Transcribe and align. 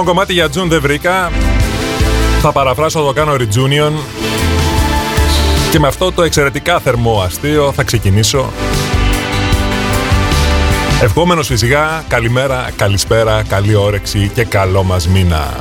Λοιπόν, 0.00 0.14
κομμάτι 0.14 0.32
για 0.32 0.48
Τζουν 0.48 0.68
δεν 0.68 0.80
βρήκα. 0.80 1.30
Θα 2.40 2.52
παραφράσω, 2.52 2.98
θα 3.00 3.06
το 3.06 3.12
κάνω 3.12 3.32
Reunion. 3.32 3.92
Και 5.70 5.78
με 5.78 5.86
αυτό 5.86 6.12
το 6.12 6.22
εξαιρετικά 6.22 6.78
θερμό 6.78 7.22
αστείο 7.26 7.72
θα 7.72 7.82
ξεκινήσω. 7.82 8.52
Ευχόμενος 11.02 11.46
φυσικά, 11.46 12.04
καλημέρα, 12.08 12.70
καλησπέρα, 12.76 13.42
καλή 13.48 13.74
όρεξη 13.74 14.30
και 14.34 14.44
καλό 14.44 14.82
μας 14.82 15.08
μήνα. 15.08 15.54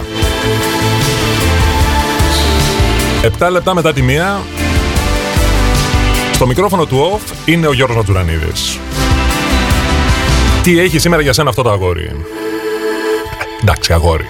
Επτά 3.22 3.50
λεπτά 3.50 3.74
μετά 3.74 3.94
τη 3.94 4.02
μία, 4.02 4.42
στο 6.34 6.48
μικρόφωνο 6.48 6.86
του 6.86 7.12
off 7.14 7.34
είναι 7.46 7.68
ο 7.68 7.74
Γιώργος 7.74 7.98
Ματζουρανίδης. 7.98 8.80
Τι 10.64 10.80
έχει 10.80 11.00
σήμερα 11.00 11.22
για 11.22 11.34
σένα 11.34 11.50
αυτό 11.50 11.62
το 11.62 11.72
αγόρι; 11.72 12.26
Εντάξει, 13.62 13.94
αγόρι. 13.94 14.26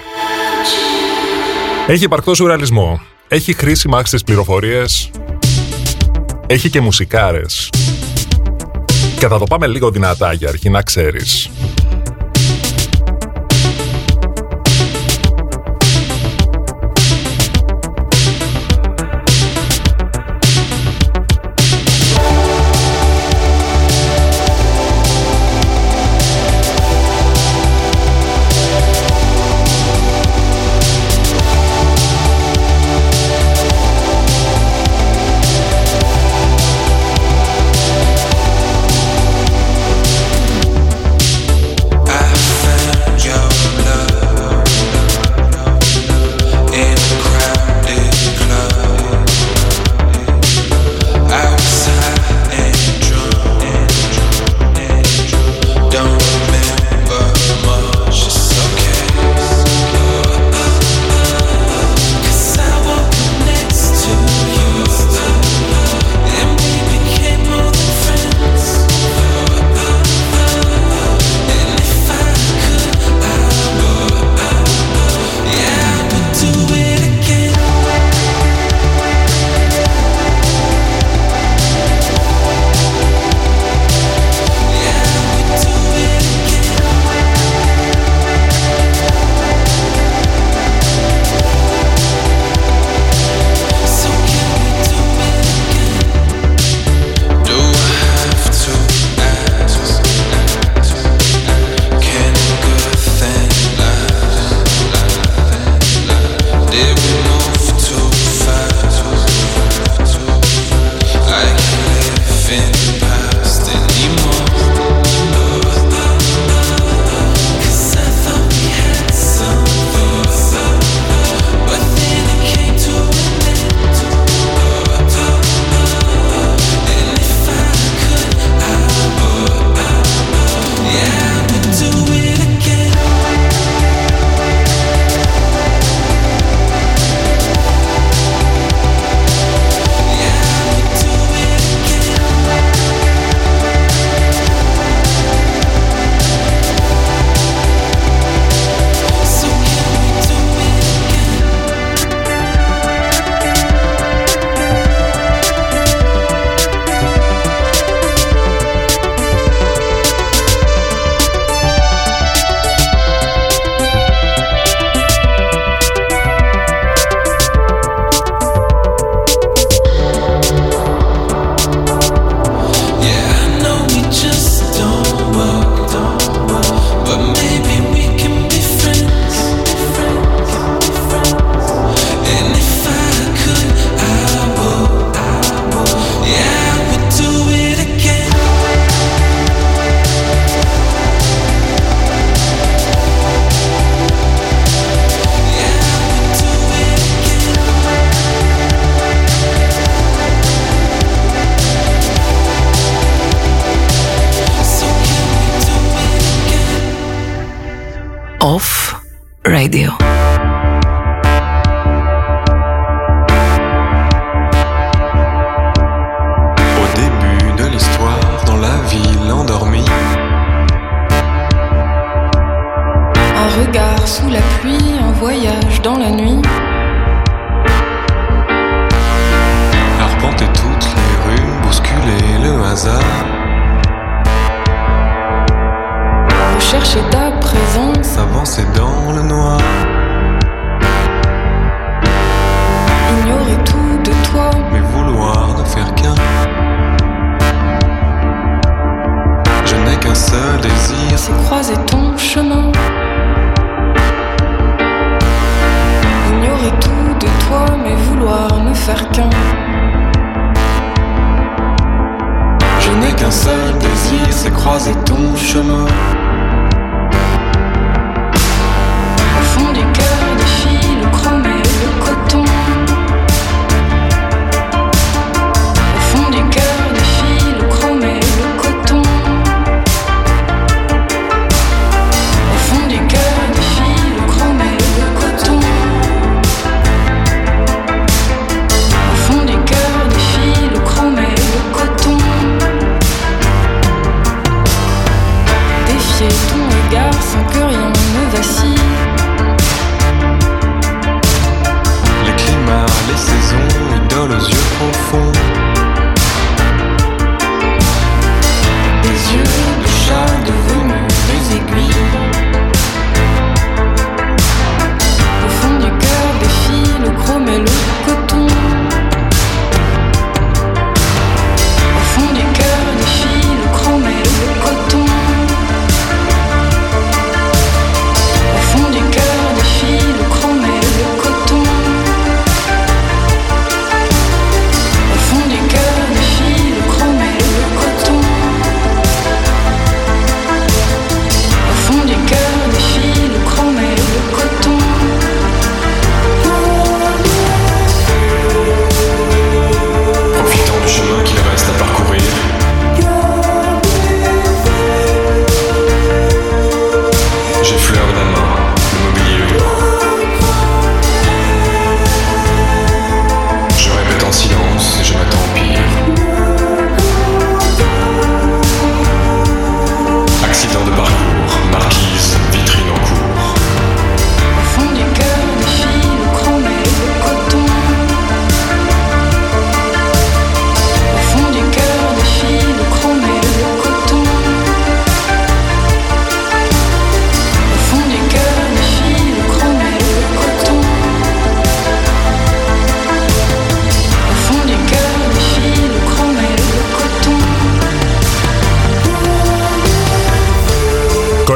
Έχει 1.86 2.04
υπαρκτό 2.04 2.34
σουρεαλισμό. 2.34 3.00
Έχει 3.28 3.52
χρήσιμα 3.52 3.98
άξιες 3.98 4.22
πληροφορίες. 4.22 5.10
Έχει 6.46 6.70
και 6.70 6.80
μουσικάρες. 6.80 7.70
Και 9.18 9.28
θα 9.28 9.38
το 9.38 9.44
πάμε 9.44 9.66
λίγο 9.66 9.90
δυνατά 9.90 10.32
για 10.32 10.48
αρχή, 10.48 10.70
να 10.70 10.82
ξέρεις. 10.82 11.50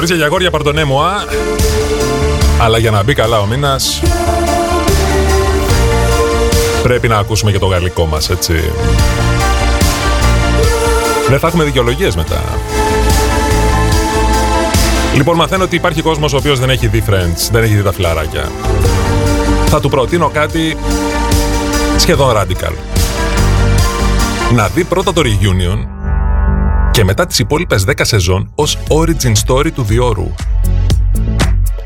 Κορίτσια 0.05 0.29
για 0.29 0.35
αγόρια 0.35 0.51
παρτονέμουα. 0.51 1.25
Αλλά 2.61 2.79
για 2.79 2.91
να 2.91 3.03
μπει 3.03 3.15
καλά 3.15 3.41
ο 3.41 3.47
μήνας 3.47 4.03
πρέπει 6.83 7.09
να 7.09 7.19
ακούσουμε 7.19 7.53
και 7.53 7.59
το 7.59 7.67
γαλλικό 7.67 8.07
μας, 8.07 8.31
έτσι. 8.31 8.73
Δεν 11.29 11.39
θα 11.39 11.47
έχουμε 11.47 11.65
δικαιολογίες 11.65 12.17
μετά. 12.17 12.43
Λοιπόν, 15.15 15.37
μαθαίνω 15.37 15.65
ότι 15.65 15.77
υπάρχει 15.77 16.03
κόσμος 16.03 16.33
ο 16.33 16.37
οποίος 16.37 16.59
δεν 16.59 16.71
έχει 16.71 16.87
δει 16.87 17.03
Friends, 17.11 17.49
δεν 17.53 17.63
έχει 17.63 17.75
δει 17.75 17.83
τα 17.83 17.93
φιλαράκια. 17.93 18.51
Θα 19.67 19.81
του 19.81 19.89
προτείνω 19.89 20.29
κάτι 20.29 20.77
σχεδόν 21.97 22.37
radical. 22.37 22.73
Να 24.55 24.69
δει 24.69 24.85
πρώτα 24.85 25.13
το 25.13 25.23
Reunion 25.25 25.94
και 26.95 27.05
μετά 27.05 27.27
τις 27.27 27.39
υπόλοιπες 27.39 27.85
10 27.87 27.93
σεζόν 28.01 28.53
ως 28.55 28.79
origin 28.89 29.33
story 29.47 29.73
του 29.75 29.83
διόρου. 29.83 30.35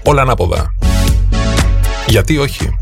Όλα 0.05 0.23
ανάποδα. 0.23 0.75
Γιατί 2.07 2.39
όχι; 2.39 2.79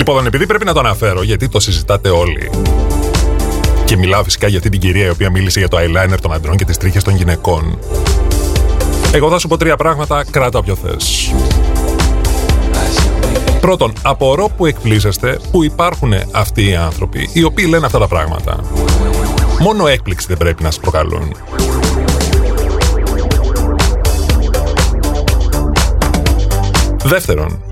Λοιπόν, 0.00 0.26
επειδή 0.26 0.46
πρέπει 0.46 0.64
να 0.64 0.72
το 0.72 0.78
αναφέρω, 0.78 1.22
γιατί 1.22 1.48
το 1.48 1.60
συζητάτε 1.60 2.08
όλοι. 2.08 2.50
Και 3.84 3.96
μιλάω 3.96 4.22
φυσικά 4.22 4.48
για 4.48 4.56
αυτή 4.56 4.70
την 4.70 4.80
κυρία 4.80 5.06
η 5.06 5.08
οποία 5.08 5.30
μίλησε 5.30 5.58
για 5.58 5.68
το 5.68 5.76
eyeliner 5.80 6.18
των 6.20 6.32
αντρών 6.32 6.56
και 6.56 6.64
τις 6.64 6.76
τρίχες 6.76 7.04
των 7.04 7.16
γυναικών. 7.16 7.78
Εγώ 9.12 9.30
θα 9.30 9.38
σου 9.38 9.48
πω 9.48 9.56
τρία 9.56 9.76
πράγματα, 9.76 10.24
κράτα 10.30 10.58
όποιο 10.58 10.74
θες. 10.74 11.34
Πρώτον, 13.60 13.92
απορώ 14.02 14.48
που 14.56 14.66
εκπλήσεστε 14.66 15.38
που 15.50 15.64
υπάρχουν 15.64 16.12
αυτοί 16.30 16.68
οι 16.68 16.74
άνθρωποι 16.74 17.30
οι 17.32 17.42
οποίοι 17.42 17.66
λένε 17.68 17.86
αυτά 17.86 17.98
τα 17.98 18.08
πράγματα. 18.08 18.60
Μόνο 19.60 19.86
έκπληξη 19.86 20.26
δεν 20.28 20.36
πρέπει 20.36 20.62
να 20.62 20.70
σας 20.70 20.80
προκαλούν. 20.80 21.36
Δεύτερον, 27.04 27.62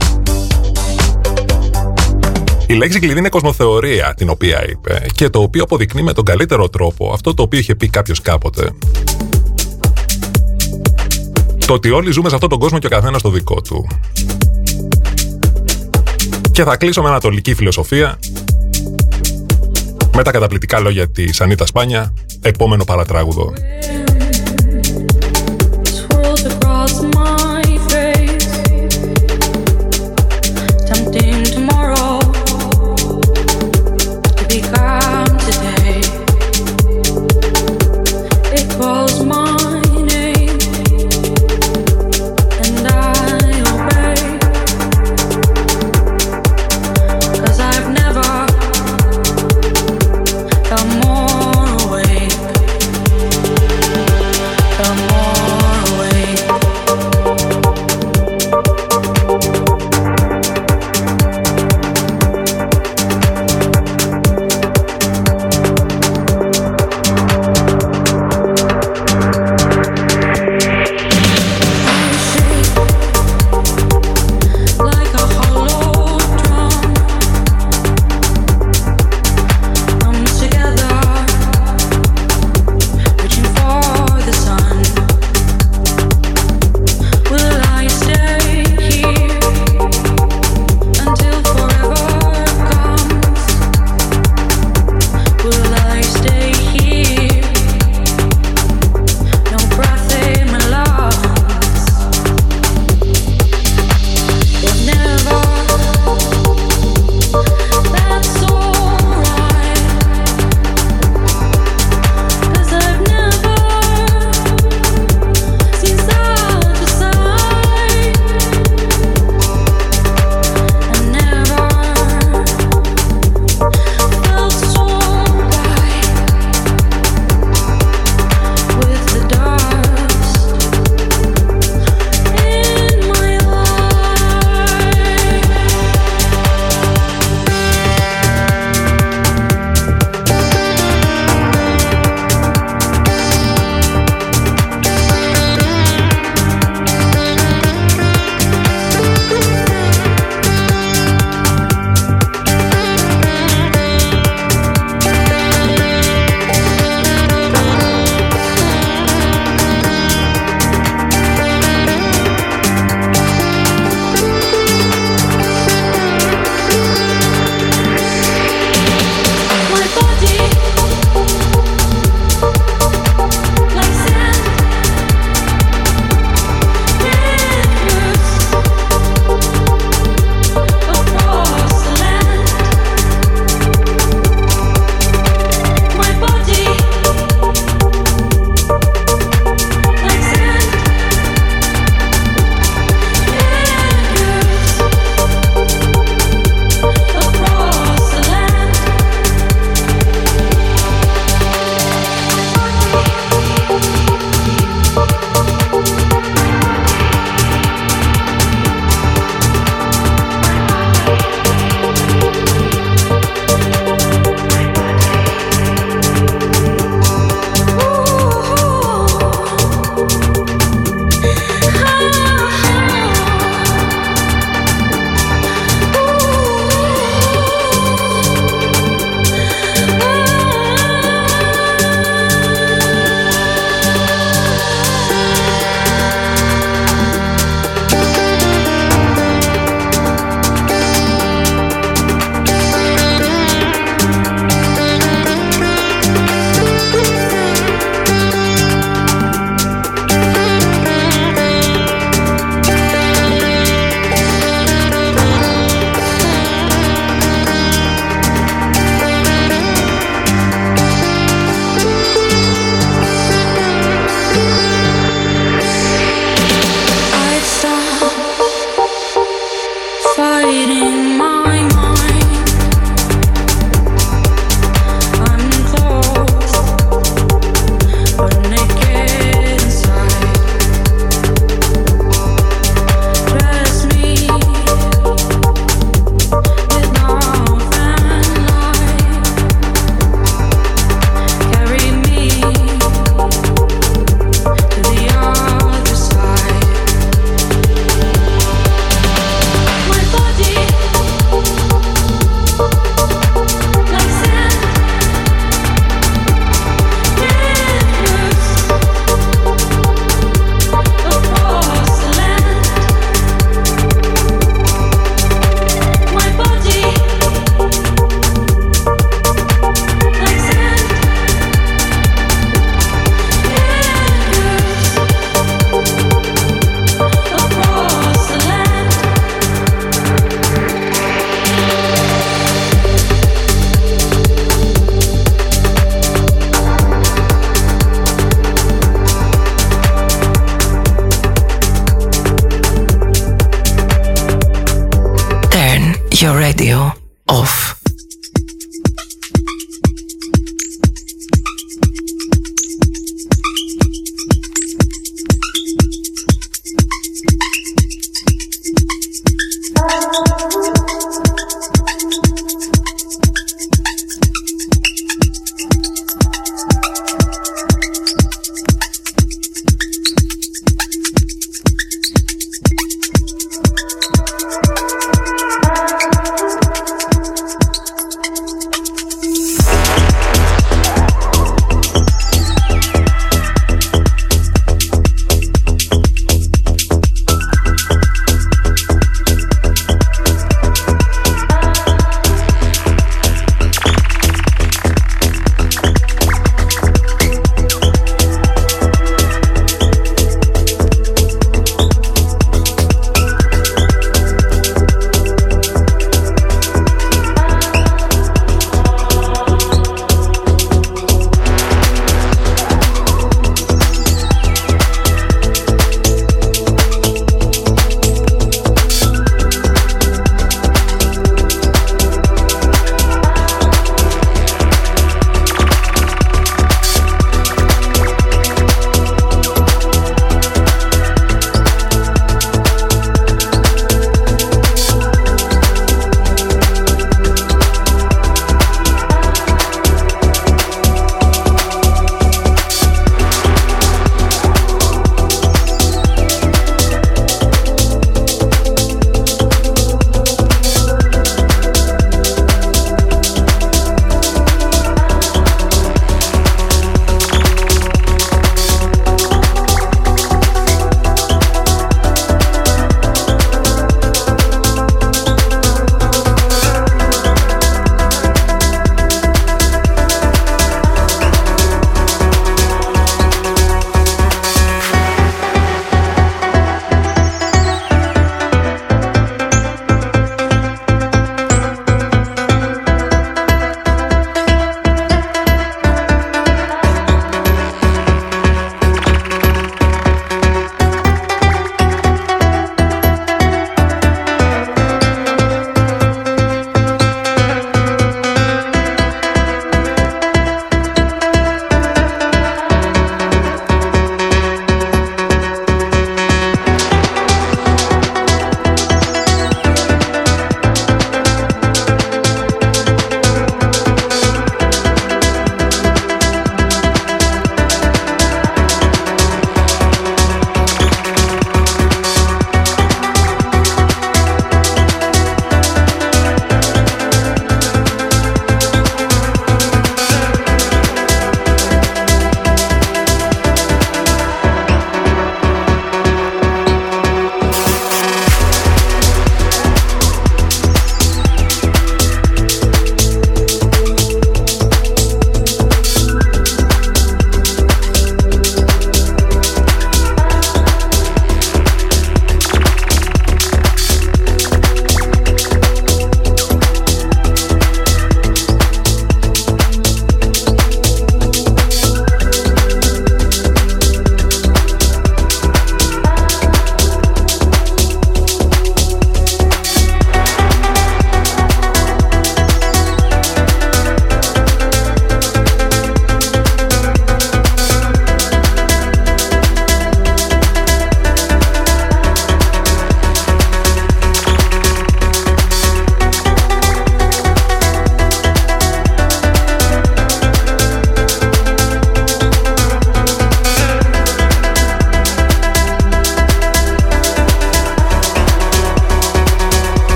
η 2.68 2.74
λέξη 2.74 2.98
κλειδί 2.98 3.18
είναι 3.18 3.28
κοσμοθεωρία, 3.28 4.14
την 4.16 4.28
οποία 4.28 4.68
είπε, 4.68 5.06
και 5.14 5.28
το 5.28 5.40
οποίο 5.40 5.62
αποδεικνύει 5.62 6.02
με 6.02 6.12
τον 6.12 6.24
καλύτερο 6.24 6.68
τρόπο 6.68 7.12
αυτό 7.12 7.34
το 7.34 7.42
οποίο 7.42 7.58
είχε 7.58 7.74
πει 7.74 7.88
κάποιος 7.88 8.20
κάποτε. 8.20 8.70
Το 11.66 11.72
ότι 11.72 11.90
όλοι 11.90 12.10
ζούμε 12.10 12.28
σε 12.28 12.34
αυτόν 12.34 12.50
τον 12.50 12.58
κόσμο 12.58 12.78
και 12.78 12.86
ο 12.86 12.90
καθένας 12.90 13.22
το 13.22 13.30
δικό 13.30 13.60
του. 13.60 13.86
Και 16.52 16.62
θα 16.62 16.76
κλείσω 16.76 17.02
με 17.02 17.08
ανατολική 17.08 17.54
φιλοσοφία 17.54 18.18
με 20.14 20.22
τα 20.22 20.30
καταπληκτικά 20.30 20.80
λόγια 20.80 21.10
της 21.10 21.40
Ανίτα 21.40 21.66
Σπάνια, 21.66 22.14
επόμενο 22.42 22.84
παρατράγουδο. 22.84 23.52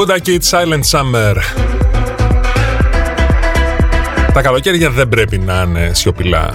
Buddha 0.00 0.18
Kid 0.18 0.42
Silent 0.42 0.84
Summer. 0.92 1.36
Τα 4.32 4.42
καλοκαίρια 4.42 4.90
δεν 4.90 5.08
πρέπει 5.08 5.38
να 5.38 5.62
είναι 5.62 5.90
σιωπηλά. 5.94 6.54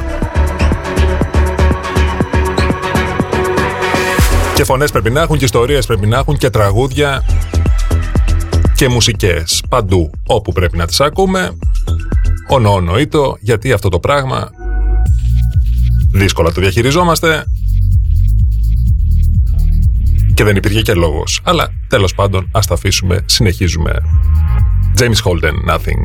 Και 4.55 4.63
φωνές 4.63 4.91
πρέπει 4.91 5.09
να 5.09 5.21
έχουν 5.21 5.37
και 5.37 5.45
ιστορίες 5.45 5.85
πρέπει 5.85 6.07
να 6.07 6.17
έχουν 6.17 6.37
και 6.37 6.49
τραγούδια 6.49 7.23
και 8.75 8.89
μουσικές 8.89 9.63
παντού 9.69 10.09
όπου 10.27 10.51
πρέπει 10.51 10.77
να 10.77 10.85
τις 10.85 11.01
ακούμε 11.01 11.57
ονοονοήτο 12.47 13.37
γιατί 13.39 13.71
αυτό 13.71 13.89
το 13.89 13.99
πράγμα 13.99 14.49
δύσκολα 16.11 16.51
το 16.51 16.61
διαχειριζόμαστε 16.61 17.45
και 20.35 20.43
δεν 20.43 20.55
υπήρχε 20.55 20.81
και 20.81 20.93
λόγος. 20.93 21.41
Αλλά 21.43 21.73
τέλος 21.87 22.15
πάντων 22.15 22.49
ας 22.51 22.67
τα 22.67 22.73
αφήσουμε, 22.73 23.23
συνεχίζουμε. 23.25 23.95
James 24.99 25.21
Holden, 25.23 25.73
Nothing. 25.73 26.03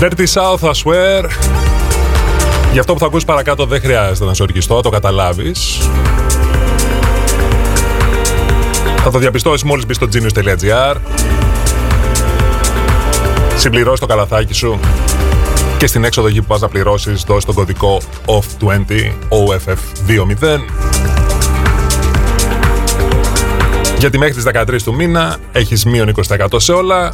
Dirty 0.00 0.26
South, 0.26 0.62
I 0.62 0.72
swear. 0.72 1.30
Γι' 2.72 2.78
αυτό 2.78 2.92
που 2.92 2.98
θα 2.98 3.06
ακούσεις 3.06 3.24
παρακάτω 3.24 3.66
δεν 3.66 3.80
χρειάζεται 3.80 4.24
να 4.24 4.34
σε 4.34 4.42
ορκιστώ, 4.42 4.80
το 4.80 4.90
καταλάβεις. 4.90 5.78
Θα 9.02 9.10
το 9.10 9.18
διαπιστώσεις 9.18 9.62
μόλις 9.62 9.86
μπεις 9.86 9.96
στο 9.96 10.08
genius.gr 10.12 10.96
Συμπληρώσει 13.56 14.00
το 14.00 14.06
καλαθάκι 14.06 14.54
σου 14.54 14.80
και 15.78 15.86
στην 15.86 16.04
έξοδο 16.04 16.28
εκεί 16.28 16.40
που 16.40 16.46
πας 16.46 16.60
να 16.60 16.68
πληρώσεις 16.68 17.22
δώσει 17.22 17.46
τον 17.46 17.54
κωδικό 17.54 18.00
OFF20 18.26 19.12
OFF20 19.28 20.58
γιατί 23.98 24.18
μέχρι 24.18 24.34
τις 24.34 24.44
13 24.54 24.82
του 24.84 24.94
μήνα 24.94 25.36
έχεις 25.52 25.84
μείον 25.84 26.14
20% 26.28 26.46
σε 26.56 26.72
όλα 26.72 27.12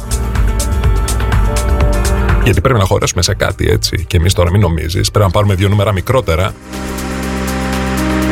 γιατί 2.47 2.61
πρέπει 2.61 2.79
να 2.79 2.85
χωρέσουμε 2.85 3.21
σε 3.21 3.33
κάτι 3.33 3.69
έτσι. 3.69 4.05
Και 4.07 4.17
εμείς 4.17 4.33
τώρα 4.33 4.51
μην 4.51 4.61
νομίζεις 4.61 5.11
πρέπει 5.11 5.25
να 5.25 5.31
πάρουμε 5.31 5.55
δύο 5.55 5.69
νούμερα 5.69 5.91
μικρότερα. 5.91 6.53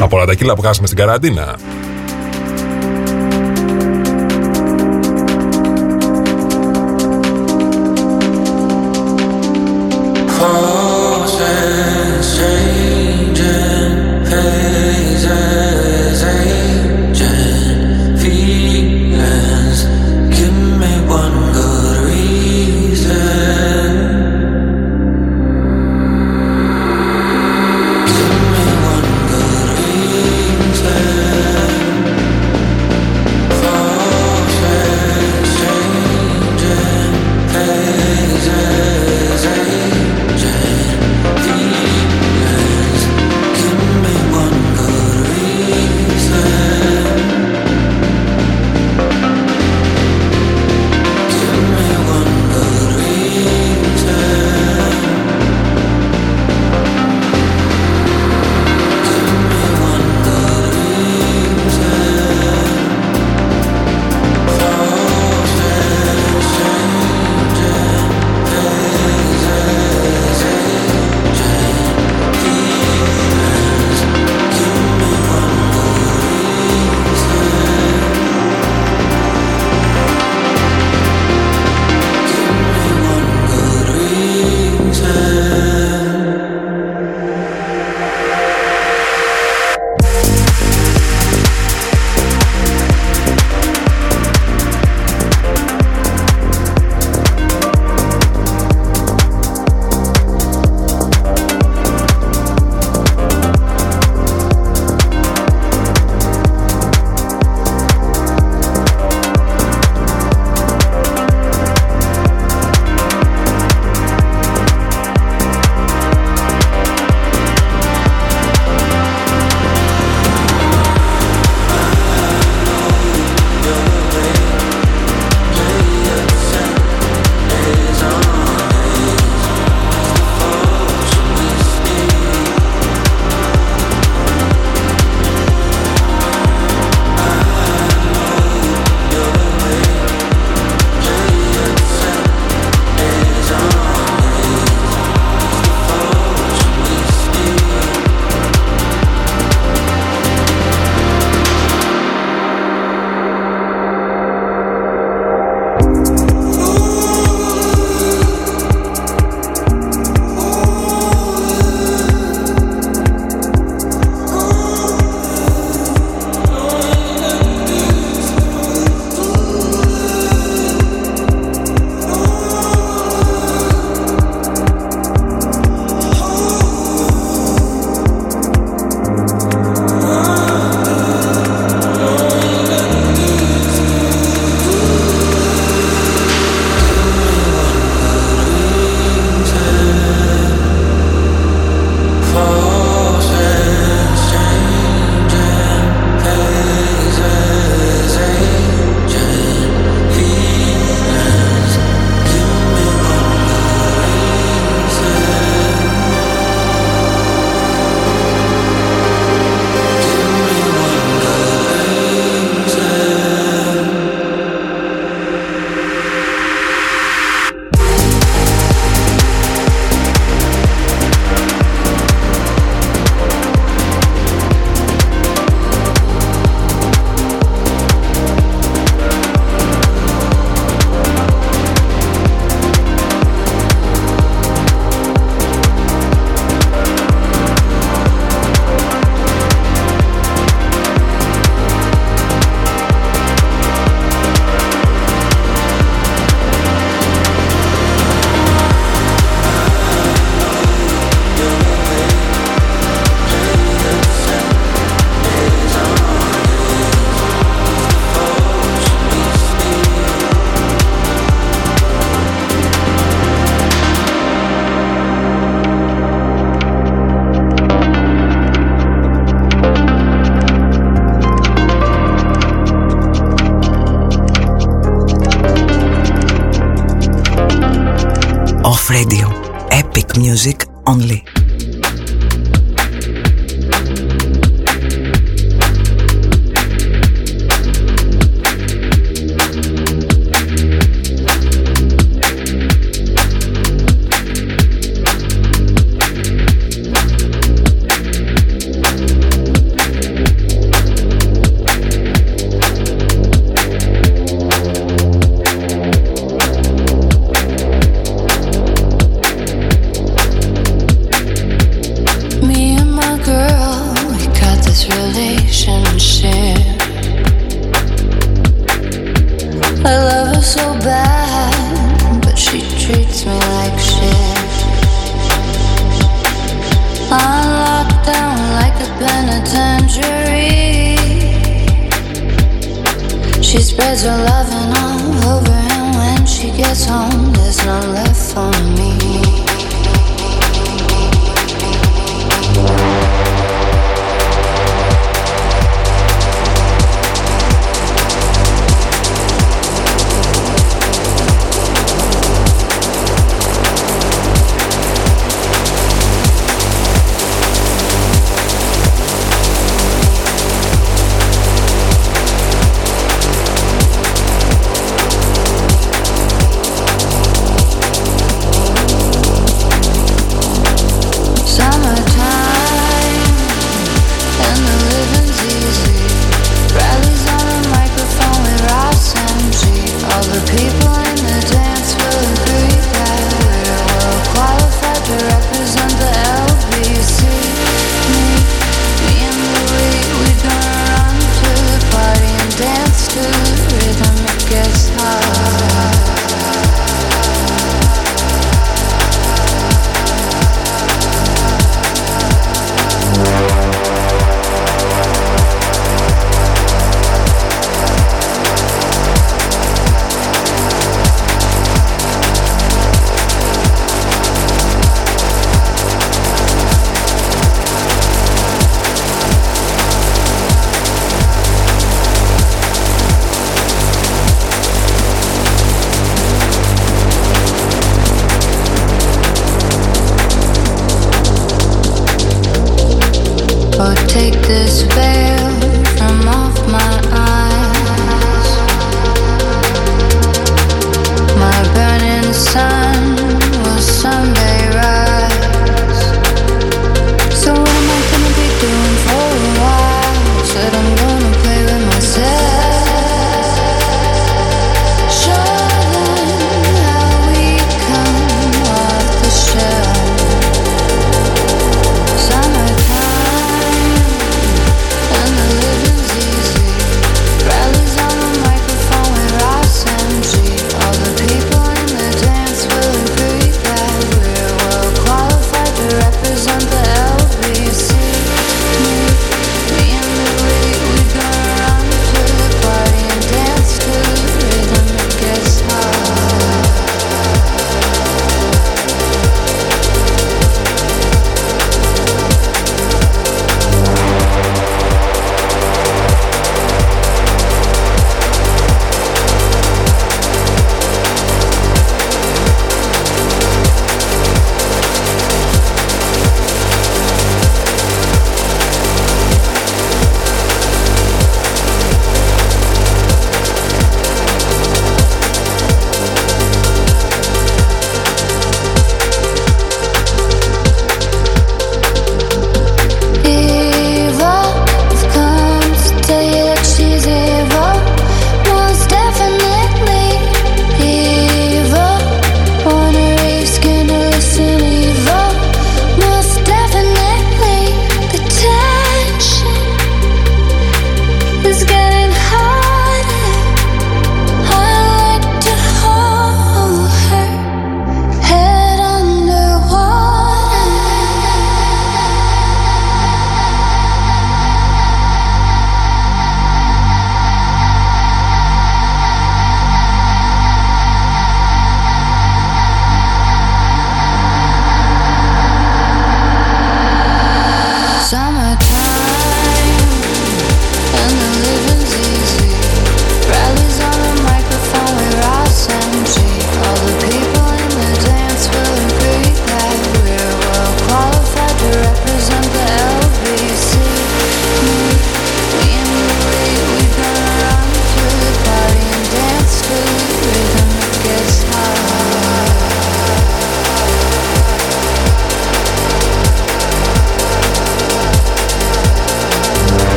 Από 0.00 0.16
όλα 0.16 0.26
τα 0.26 0.34
κιλά 0.34 0.54
που 0.54 0.62
χάσαμε 0.62 0.86
στην 0.86 0.98
καραντίνα 0.98 1.58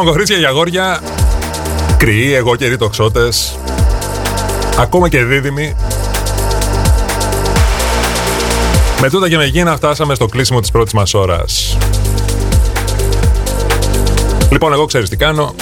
Λοιπόν, 0.00 0.14
κορίτσια 0.14 0.38
για 0.38 0.48
αγόρια, 0.48 1.00
κρυοί, 1.96 2.32
εγώ 2.36 2.56
και 2.56 2.66
ρητοξότες, 2.66 3.58
ακόμα 4.78 5.08
και 5.08 5.24
δίδυμοι. 5.24 5.74
Με 9.00 9.10
τούτα 9.10 9.28
και 9.28 9.36
με 9.36 9.44
γίνα 9.44 9.76
φτάσαμε 9.76 10.14
στο 10.14 10.26
κλείσιμο 10.26 10.60
της 10.60 10.70
πρώτης 10.70 10.92
μας 10.92 11.14
ώρας. 11.14 11.76
Λοιπόν, 14.50 14.72
εγώ 14.72 14.84
ξέρεις 14.84 15.08
τι 15.08 15.16
κάνω. 15.16 15.54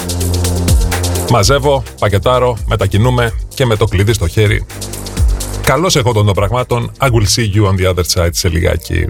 Μαζεύω, 1.30 1.82
πακετάρω, 1.98 2.56
μετακινούμε 2.66 3.32
και 3.54 3.66
με 3.66 3.76
το 3.76 3.84
κλειδί 3.84 4.12
στο 4.12 4.28
χέρι. 4.28 4.66
Καλώς 5.62 5.96
έχω 5.96 6.12
των 6.12 6.32
πραγμάτων. 6.32 6.92
I 7.00 7.06
will 7.06 7.26
see 7.36 7.54
you 7.54 7.66
on 7.66 7.80
the 7.80 7.94
other 7.94 8.04
side 8.14 8.30
σε 8.32 8.48
λιγάκι. 8.48 9.06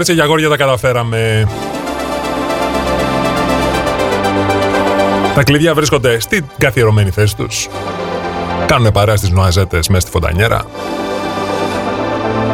Κορίτσια 0.00 0.14
και 0.14 0.22
αγόρια 0.22 0.48
τα 0.48 0.56
καταφέραμε. 0.56 1.48
Τα 5.34 5.42
κλειδιά 5.42 5.74
βρίσκονται 5.74 6.20
στην 6.20 6.44
καθιερωμένη 6.58 7.10
θέση 7.10 7.36
τους. 7.36 7.68
Κάνουν 8.66 8.92
παρέα 8.92 9.16
στις 9.16 9.30
νοαζέτες 9.30 9.88
μέσα 9.88 10.00
στη 10.00 10.10
φωτανιέρα. 10.10 10.64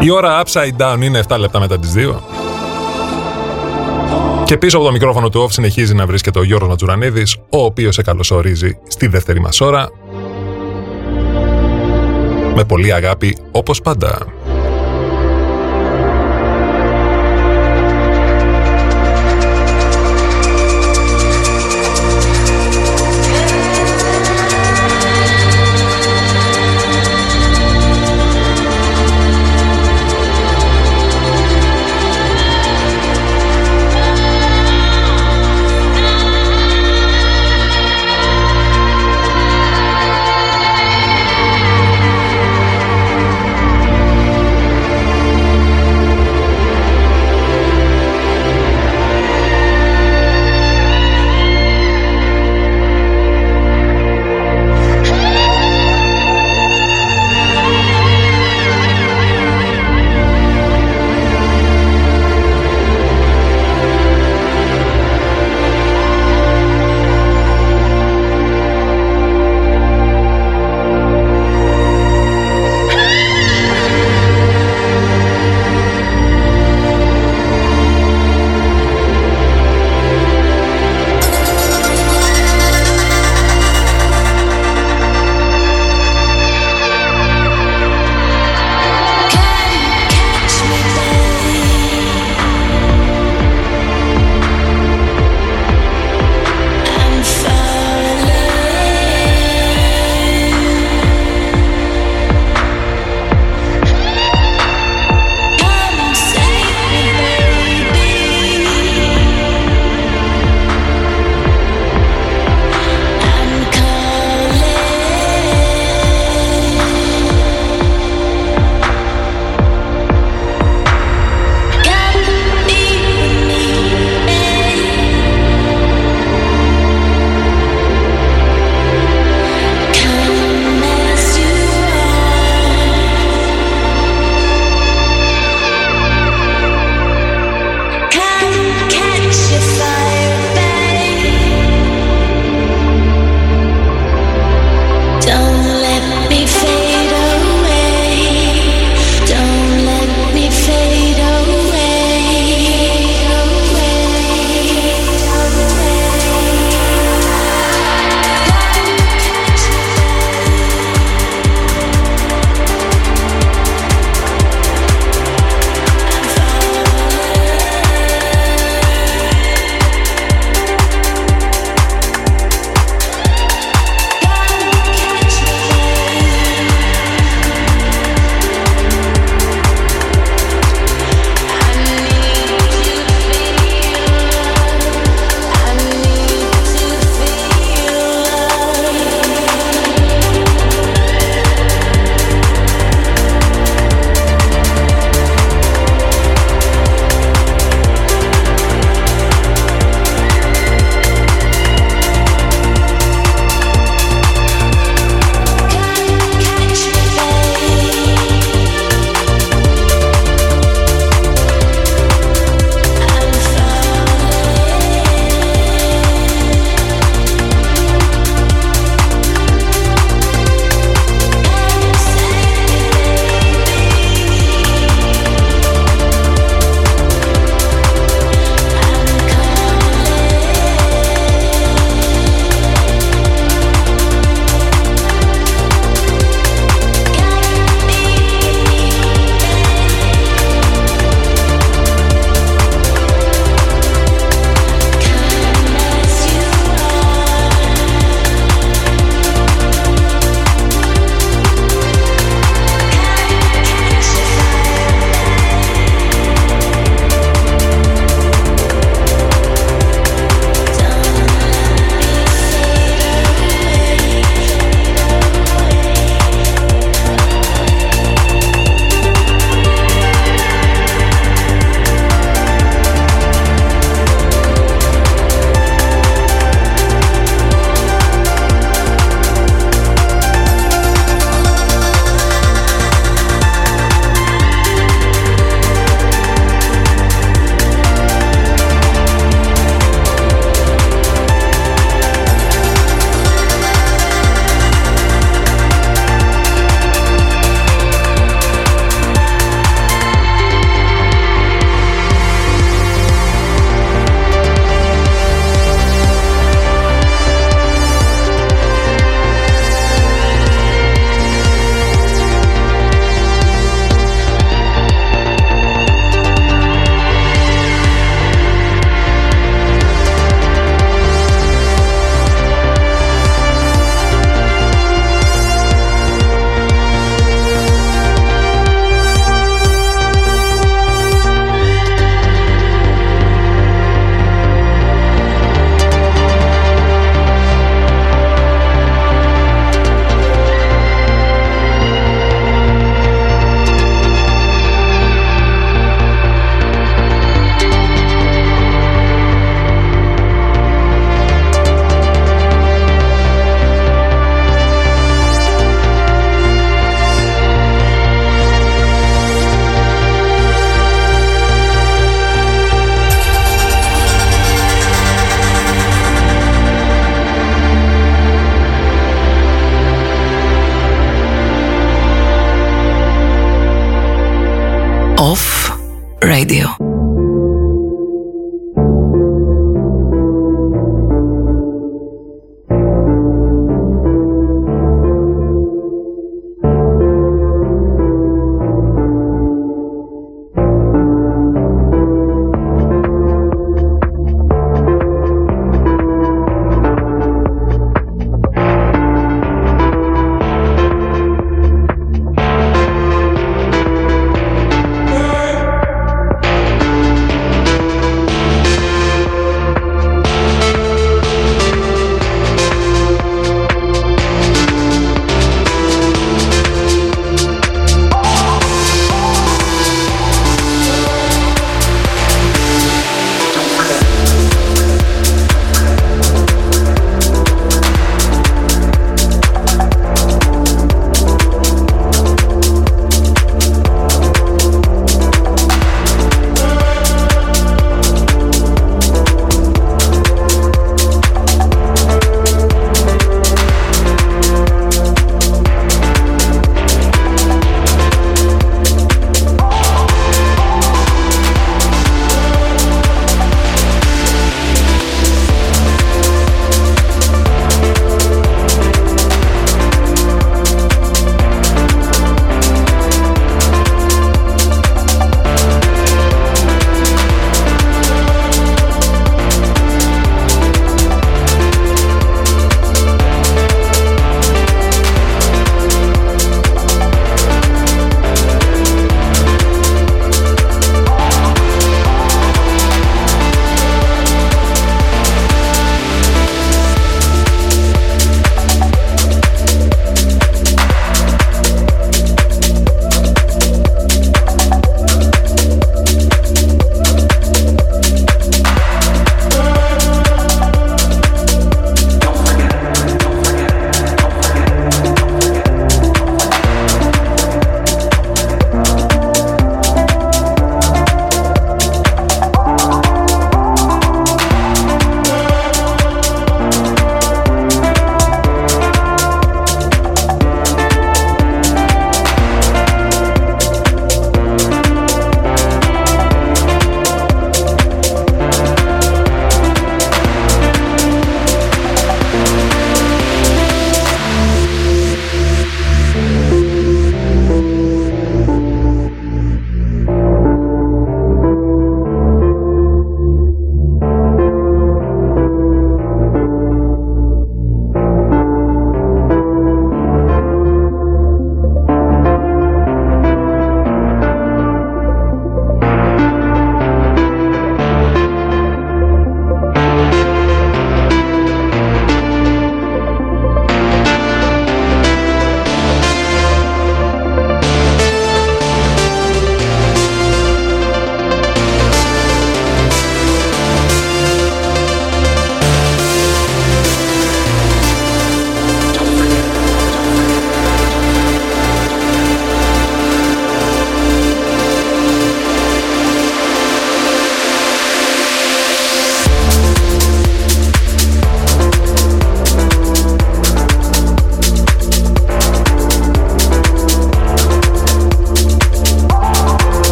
Η 0.00 0.10
ώρα 0.10 0.42
upside 0.42 0.76
down 0.82 0.96
είναι 1.00 1.22
7 1.28 1.38
λεπτά 1.38 1.60
μετά 1.60 1.78
τις 1.78 1.92
2. 1.92 2.20
Και 4.44 4.56
πίσω 4.56 4.76
από 4.76 4.86
το 4.86 4.92
μικρόφωνο 4.92 5.28
του 5.28 5.44
off 5.44 5.52
συνεχίζει 5.52 5.94
να 5.94 6.06
βρίσκεται 6.06 6.38
ο 6.38 6.42
Γιώργος 6.42 6.68
Ματζουρανίδης, 6.68 7.36
ο 7.50 7.64
οποίος 7.64 7.94
σε 7.94 8.02
καλωσορίζει 8.02 8.78
στη 8.88 9.06
δεύτερη 9.06 9.40
μας 9.40 9.60
ώρα. 9.60 9.88
Με 12.54 12.64
πολύ 12.64 12.92
αγάπη, 12.92 13.38
όπως 13.50 13.80
πάντα. 13.80 14.37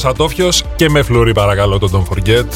Κόμματο 0.00 0.22
Ατόφιος 0.22 0.64
και 0.76 0.88
με 0.88 1.02
φλουρί 1.02 1.32
παρακαλώ 1.32 1.78
το 1.78 1.90
Don't 1.92 2.14
Forget. 2.14 2.46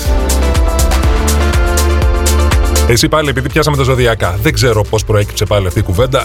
Εσύ 2.88 3.08
πάλι 3.08 3.28
επειδή 3.28 3.48
πιάσαμε 3.48 3.76
τα 3.76 3.82
ζωδιακά. 3.82 4.38
Δεν 4.42 4.52
ξέρω 4.52 4.82
πώς 4.82 5.04
προέκυψε 5.04 5.44
πάλι 5.44 5.66
αυτή 5.66 5.78
η 5.78 5.82
κουβέντα. 5.82 6.24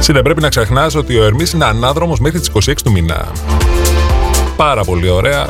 Συνε 0.00 0.22
πρέπει 0.22 0.40
να 0.40 0.48
ξεχνάς 0.48 0.94
ότι 0.94 1.18
ο 1.18 1.24
Ερμής 1.24 1.52
είναι 1.52 1.64
ανάδρομος 1.64 2.20
μέχρι 2.20 2.40
τις 2.40 2.50
26 2.68 2.74
του 2.84 2.92
μήνα. 2.92 3.32
Πάρα 4.56 4.84
πολύ 4.84 5.08
ωραία. 5.08 5.48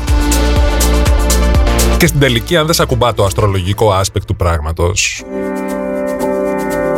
Και 1.96 2.06
στην 2.06 2.20
τελική, 2.20 2.56
αν 2.56 2.66
δεν 2.66 2.74
σε 2.74 2.82
ακουμπά 2.82 3.14
το 3.14 3.24
αστρολογικό 3.24 3.92
άσπεκτ 3.92 4.26
του 4.26 4.36
πράγματος, 4.36 5.24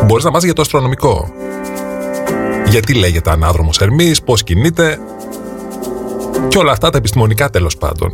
μπορείς 0.04 0.24
να 0.24 0.30
πα 0.30 0.38
για 0.38 0.52
το 0.52 0.62
αστρονομικό. 0.62 1.32
Γιατί 2.66 2.94
λέγεται 2.94 3.30
ανάδρομος 3.30 3.78
Ερμής, 3.78 4.22
πώς 4.22 4.42
κινείται, 4.42 4.98
και 6.48 6.58
όλα 6.58 6.72
αυτά 6.72 6.90
τα 6.90 6.98
επιστημονικά 6.98 7.50
τέλος 7.50 7.76
πάντων. 7.76 8.10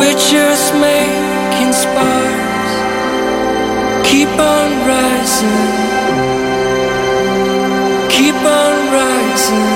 We're 0.00 0.14
just 0.14 0.72
making 0.72 1.72
sparks. 1.74 2.72
Keep 4.08 4.28
on 4.28 4.70
rising. 4.88 5.60
Keep 8.08 8.34
on 8.36 8.92
rising. 8.94 9.69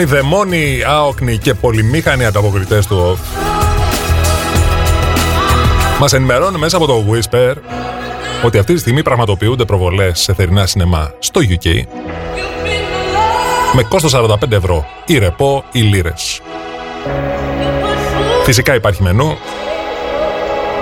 Λοιπόν, 0.00 0.18
οι 0.18 0.20
δαιμόνοι, 0.20 0.82
άοκνοι 0.86 1.38
και 1.38 1.54
πολυμήχανοι 1.54 2.24
ανταποκριτές 2.24 2.86
του 2.86 3.16
OFF 3.16 3.18
μας 6.00 6.12
ενημερώνουν 6.12 6.60
μέσα 6.60 6.76
από 6.76 6.86
το 6.86 7.04
Whisper 7.10 7.54
ότι 8.44 8.58
αυτή 8.58 8.74
τη 8.74 8.80
στιγμή 8.80 9.02
πραγματοποιούνται 9.02 9.64
προβολές 9.64 10.20
σε 10.20 10.34
θερινά 10.34 10.66
σινεμά 10.66 11.10
στο 11.18 11.40
UK 11.40 11.82
με 13.72 13.82
κόστος 13.82 14.14
45 14.14 14.50
ευρώ 14.50 14.86
ή 15.06 15.18
ρεπό 15.18 15.64
ή 15.72 15.80
λίρες. 15.80 16.40
Φυσικά 18.44 18.74
υπάρχει 18.74 19.02
μενού. 19.02 19.36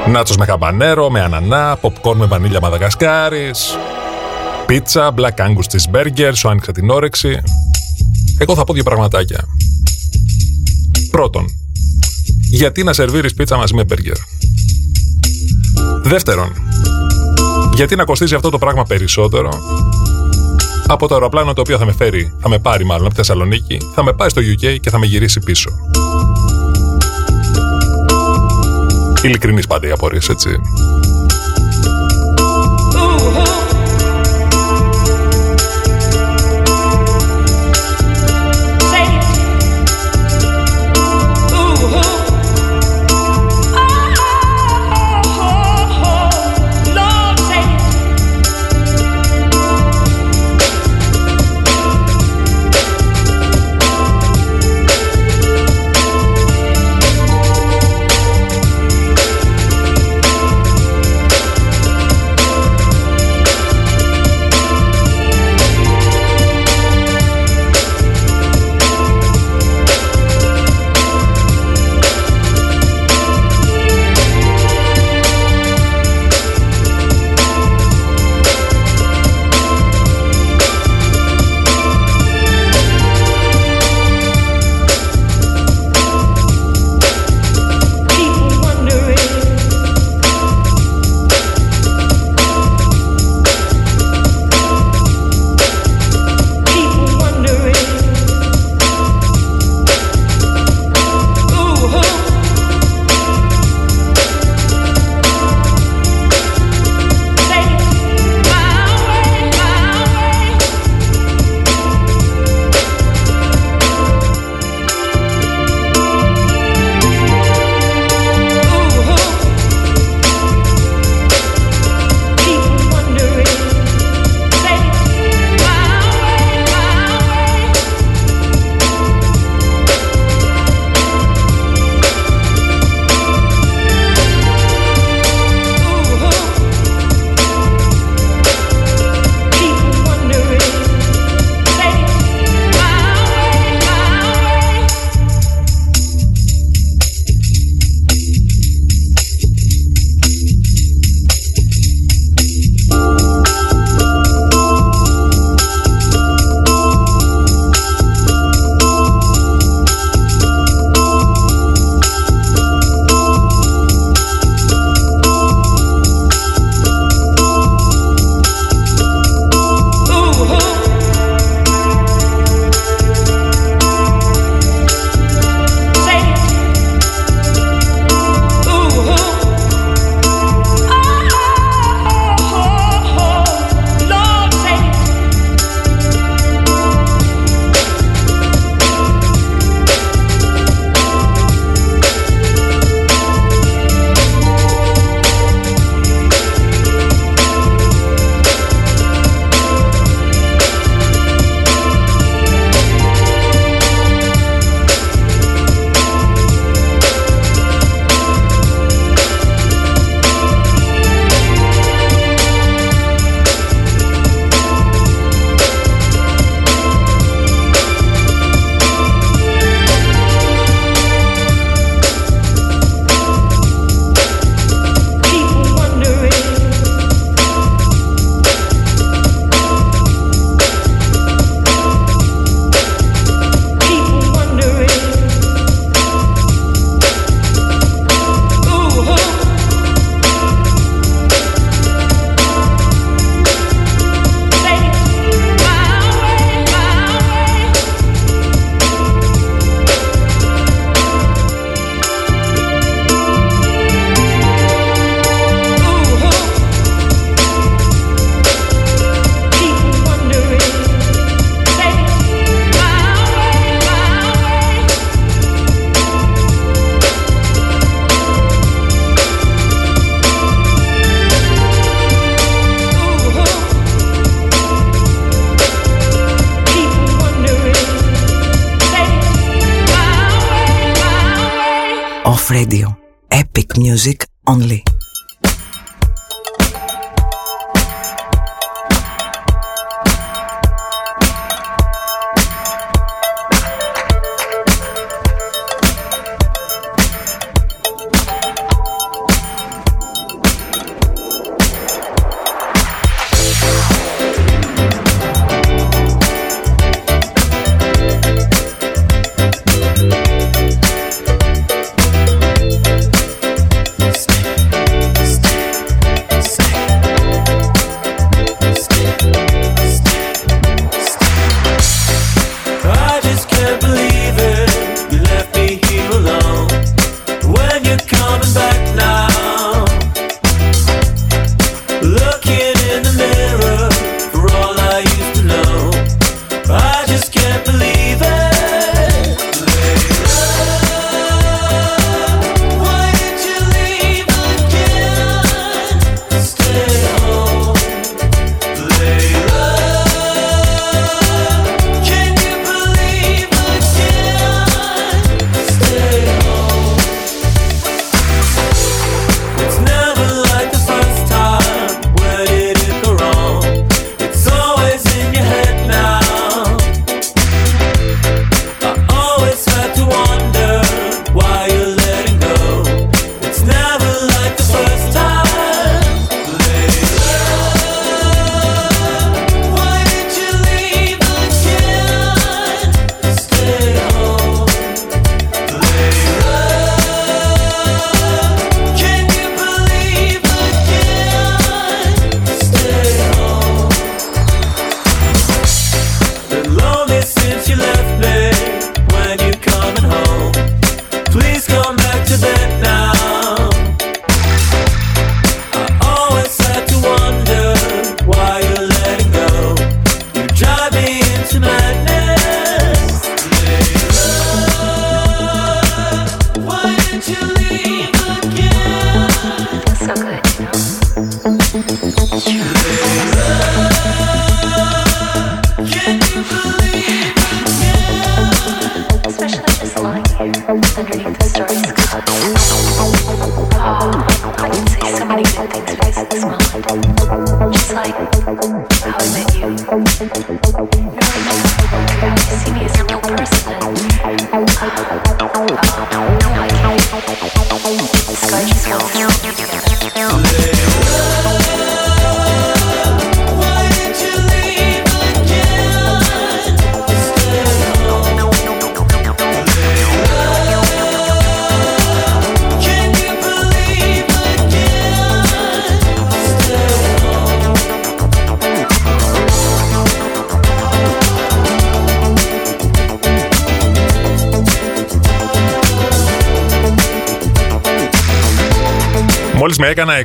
Νάτσος 0.06 0.36
με 0.36 0.44
χαμπανέρο, 0.44 1.10
με 1.10 1.20
ανανά, 1.20 1.78
popcorn 1.80 2.14
με 2.14 2.26
βανίλια 2.26 2.60
μαδαγασκάρης, 2.60 3.78
πίτσα, 4.66 5.14
black 5.16 5.34
angus 5.36 5.64
cheeseburger, 5.72 6.30
σου 6.32 6.48
άνοιξα 6.48 6.72
την 6.72 6.90
όρεξη. 6.90 7.42
Εγώ 8.38 8.54
θα 8.54 8.64
πω 8.64 8.72
δύο 8.72 8.82
πραγματάκια. 8.82 9.44
Πρώτον, 11.10 11.46
γιατί 12.50 12.82
να 12.82 12.92
σερβίρεις 12.92 13.34
πίτσα 13.34 13.56
μαζί 13.56 13.74
με 13.74 13.84
μπέργκερ; 13.84 14.16
Δεύτερον, 16.02 16.52
γιατί 17.74 17.96
να 17.96 18.04
κοστίζει 18.04 18.34
αυτό 18.34 18.50
το 18.50 18.58
πράγμα 18.58 18.84
περισσότερο; 18.84 19.50
Από 20.86 21.08
το 21.08 21.14
αεροπλάνο 21.14 21.52
το 21.52 21.60
οποίο 21.60 21.78
θα 21.78 21.84
με 21.84 21.92
φέρει, 21.92 22.32
θα 22.40 22.48
με 22.48 22.58
πάρει 22.58 22.84
μάλλον 22.84 23.04
από 23.04 23.14
τη 23.14 23.16
Θεσσαλονίκη, 23.16 23.78
θα 23.94 24.02
με 24.04 24.12
πάει 24.12 24.28
στο 24.28 24.40
UK 24.40 24.76
και 24.80 24.90
θα 24.90 24.98
με 24.98 25.06
γυρίσει 25.06 25.40
πίσω. 25.40 25.70
Ειλικρινής 29.22 29.66
πάντα 29.66 29.86
η 29.86 29.90
απορίες, 29.90 30.28
έτσι. 30.28 30.50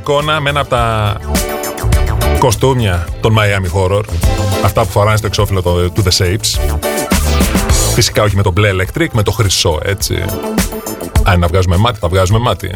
Εικόνα 0.03 0.39
με 0.39 0.49
ένα 0.49 0.59
από 0.59 0.69
τα 0.69 1.15
κοστούμια 2.39 3.07
των 3.21 3.35
Miami 3.37 3.77
Horror. 3.77 4.03
Αυτά 4.63 4.81
που 4.81 4.89
φοράνε 4.89 5.17
στο 5.17 5.27
εξώφυλλο 5.27 5.61
του 5.61 6.03
The 6.03 6.17
Shapes. 6.17 6.77
Φυσικά 7.93 8.23
όχι 8.23 8.35
με 8.35 8.41
το 8.43 8.51
μπλε 8.51 8.69
electric, 8.71 9.07
με 9.11 9.23
το 9.23 9.31
χρυσό, 9.31 9.79
έτσι. 9.83 10.25
Αν 11.23 11.39
να 11.39 11.47
βγάζουμε 11.47 11.77
μάτι, 11.77 11.99
θα 11.99 12.07
βγάζουμε 12.07 12.39
μάτι. 12.39 12.71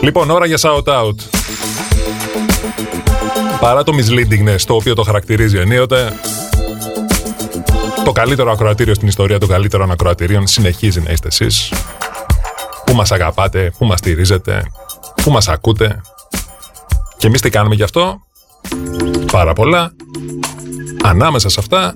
Λοιπόν, 0.00 0.30
ώρα 0.30 0.46
για 0.46 0.58
shout 0.60 0.84
out. 0.84 1.14
Παρά 3.60 3.82
το 3.82 3.92
misleadingness 3.96 4.60
το 4.66 4.74
οποίο 4.74 4.94
το 4.94 5.02
χαρακτηρίζει 5.02 5.58
ενίοτε, 5.58 6.12
το 8.04 8.12
καλύτερο 8.12 8.52
ακροατήριο 8.52 8.94
στην 8.94 9.08
ιστορία 9.08 9.38
των 9.38 9.48
καλύτερων 9.48 9.90
ακροατηρίων 9.90 10.46
συνεχίζει 10.46 11.00
να 11.00 11.12
είστε 11.12 11.28
εσείς 11.28 11.72
πού 12.92 12.98
μας 12.98 13.12
αγαπάτε, 13.12 13.72
πού 13.78 13.86
μας 13.86 13.98
στηρίζετε, 13.98 14.62
πού 15.24 15.30
μας 15.30 15.48
ακούτε. 15.48 16.00
Και 17.16 17.26
εμείς 17.26 17.40
τι 17.40 17.50
κάνουμε 17.50 17.74
γι' 17.74 17.82
αυτό; 17.82 18.20
Πάρα 19.32 19.52
πολλά. 19.52 19.92
Ανάμεσα 21.02 21.48
σε 21.48 21.60
αυτά 21.60 21.94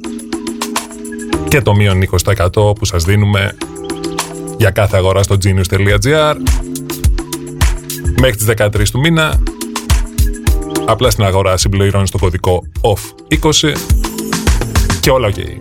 και 1.48 1.62
το 1.62 1.74
μείον 1.74 2.02
20% 2.24 2.74
που 2.74 2.84
σας 2.84 3.04
δίνουμε 3.04 3.56
για 4.56 4.70
κάθε 4.70 4.96
αγορά 4.96 5.22
στο 5.22 5.36
genius.gr 5.44 6.34
μέχρι 8.20 8.36
τις 8.36 8.46
13 8.56 8.88
του 8.90 8.98
μήνα 8.98 9.42
απλά 10.86 11.10
στην 11.10 11.24
αγορά 11.24 11.56
συμπληρώνεις 11.56 12.10
το 12.10 12.18
κωδικό 12.18 12.62
OFF20 12.80 13.72
και 15.00 15.10
όλα 15.10 15.30
ok. 15.34 15.56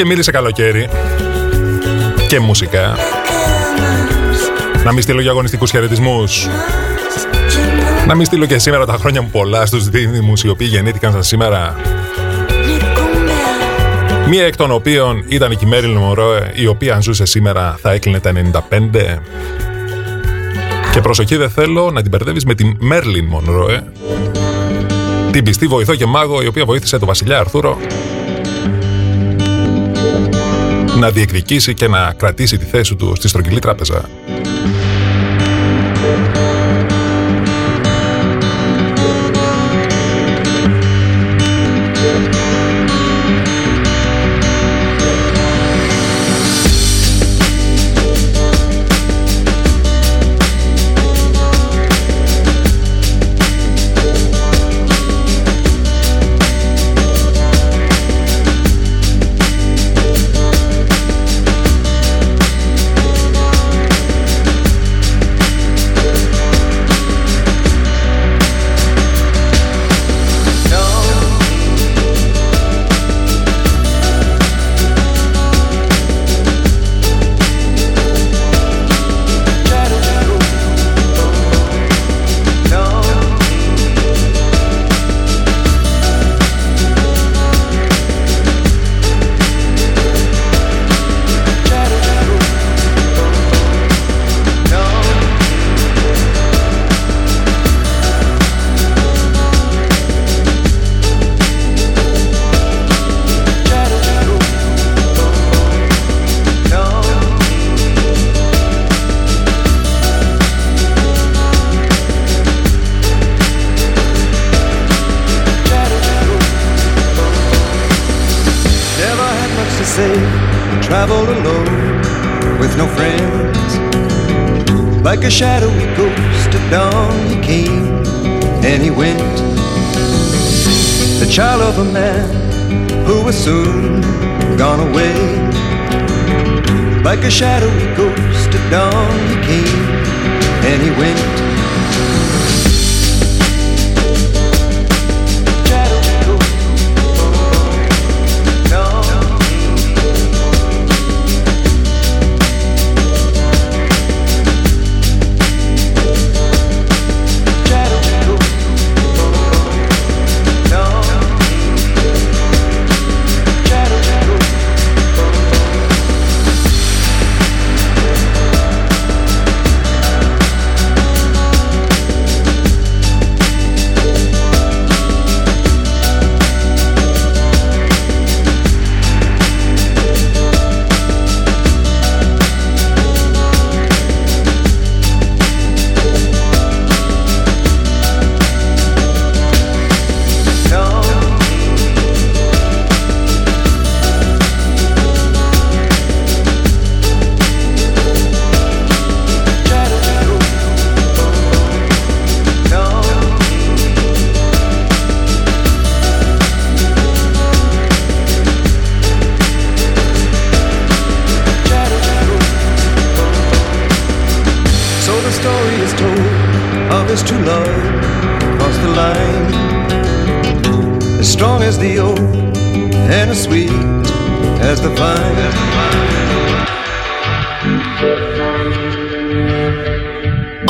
Και 0.00 0.06
μίλησε 0.06 0.30
καλοκαίρι 0.30 0.88
και 2.28 2.40
μουσικά. 2.40 2.96
Να 4.84 4.92
μην 4.92 5.02
στείλω 5.02 5.20
για 5.20 5.30
αγωνιστικούς 5.30 5.70
χαιρετισμούς. 5.70 6.48
Να 8.06 8.14
μην 8.14 8.26
στείλω 8.26 8.46
και 8.46 8.58
σήμερα 8.58 8.86
τα 8.86 8.96
χρόνια 9.00 9.22
μου 9.22 9.28
πολλά 9.32 9.66
στους 9.66 9.88
δίδυμους 9.88 10.42
οι 10.42 10.48
οποίοι 10.48 10.68
γεννήθηκαν 10.70 11.12
σαν 11.12 11.22
σήμερα. 11.22 11.76
Μία 14.28 14.44
εκ 14.44 14.56
των 14.56 14.70
οποίων 14.70 15.24
ήταν 15.28 15.50
η 15.50 15.56
Κιμέριλ 15.56 15.96
Μωρόε, 15.96 16.50
η 16.54 16.66
οποία 16.66 16.94
αν 16.94 17.02
ζούσε 17.02 17.24
σήμερα 17.24 17.78
θα 17.82 17.90
έκλεινε 17.90 18.20
τα 18.20 18.32
95. 18.32 19.18
Και 20.92 21.00
προσοχή 21.00 21.36
δεν 21.36 21.50
θέλω 21.50 21.90
να 21.90 22.00
την 22.00 22.10
μπερδεύεις 22.10 22.44
με 22.44 22.54
την 22.54 22.76
Μέρλιν 22.78 23.24
Μονρόε, 23.24 23.82
την 25.30 25.44
πιστή 25.44 25.66
βοηθό 25.66 25.94
και 25.94 26.06
μάγο 26.06 26.42
η 26.42 26.46
οποία 26.46 26.64
βοήθησε 26.64 26.98
τον 26.98 27.08
βασιλιά 27.08 27.38
Αρθούρο 27.38 27.78
να 31.00 31.10
διεκδικήσει 31.10 31.74
και 31.74 31.88
να 31.88 32.12
κρατήσει 32.12 32.58
τη 32.58 32.64
θέση 32.64 32.94
του 32.94 33.12
στη 33.16 33.28
στρογγυλή 33.28 33.58
τράπεζα. 33.58 34.08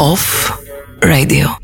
Off 0.01 0.51
Radio. 1.03 1.60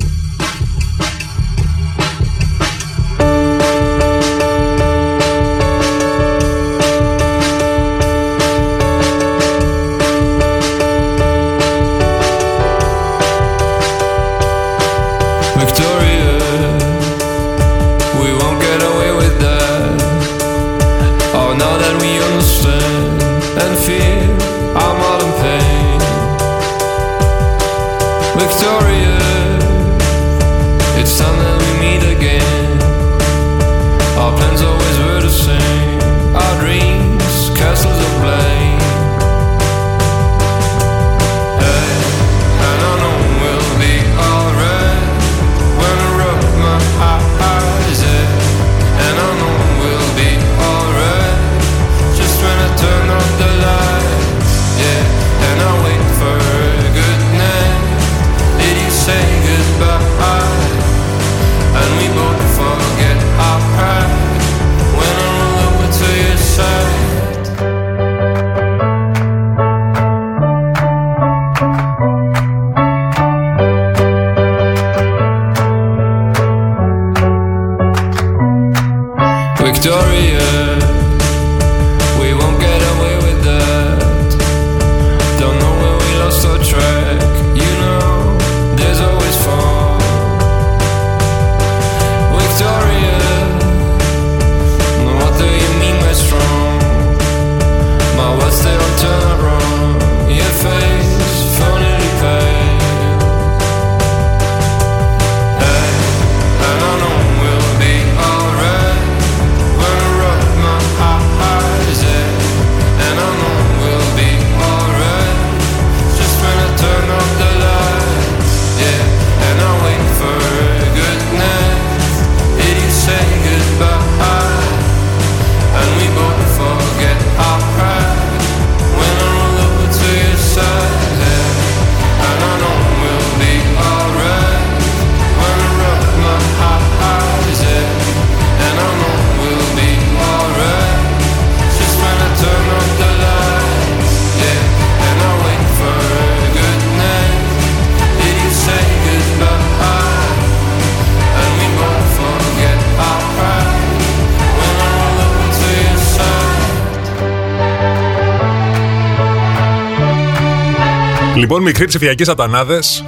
Λοιπόν, 161.47 161.61
μικροί 161.61 161.85
ψηφιακοί 161.85 162.23
σατανάδες. 162.23 163.03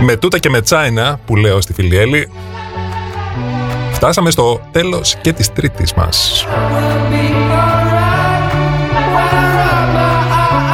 Με 0.00 0.16
τούτα 0.16 0.38
και 0.38 0.50
με 0.50 0.60
τσάινα 0.60 1.20
που 1.26 1.36
λέω 1.36 1.60
στη 1.60 1.72
Φιλιέλη. 1.72 2.30
Φτάσαμε 3.92 4.30
στο 4.30 4.60
τέλος 4.70 5.16
και 5.20 5.32
της 5.32 5.52
τρίτης 5.52 5.94
μας. 5.94 6.46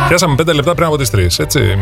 Πιάσαμε 0.08 0.34
πέντε 0.34 0.52
λεπτά 0.52 0.74
πριν 0.74 0.86
από 0.86 0.96
τις 0.96 1.10
τρεις, 1.10 1.38
έτσι. 1.38 1.78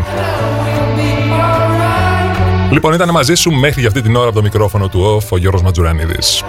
Λοιπόν, 2.70 2.92
ήταν 2.92 3.10
μαζί 3.10 3.34
σου 3.34 3.50
μέχρι 3.50 3.80
για 3.80 3.88
αυτή 3.88 4.02
την 4.02 4.16
ώρα 4.16 4.26
από 4.26 4.36
το 4.36 4.42
μικρόφωνο 4.42 4.88
του 4.88 5.20
OFF 5.20 5.28
ο 5.30 5.36
Γιώργος 5.36 5.62
Ματζουρανίδης. 5.62 6.42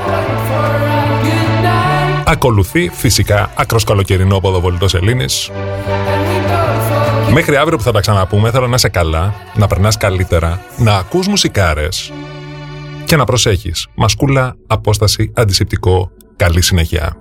Ακολουθεί 2.26 2.92
φυσικά 2.94 3.52
άκρος 3.56 3.84
καλοκαιρινό 3.84 4.40
ποδοβολητός 4.40 4.94
Ελλήνης. 4.94 5.52
Μέχρι 7.34 7.56
αύριο 7.56 7.78
που 7.78 7.84
θα 7.84 7.92
τα 7.92 8.00
ξαναπούμε 8.00 8.52
θέλω 8.52 8.68
να 8.68 8.76
είσαι 8.76 8.90
καλά, 8.90 9.34
να 9.56 9.68
περνάς 9.68 9.98
καλύτερα, 9.98 10.62
να 10.78 10.98
ακούς 10.98 11.28
μουσικάρες 11.28 12.12
και 13.06 13.16
να 13.16 13.24
προσέχεις. 13.26 13.88
Μασκούλα, 13.96 14.56
απόσταση, 14.68 15.32
αντισηπτικό, 15.36 16.12
καλή 16.36 16.62
συνέχεια. 16.62 17.16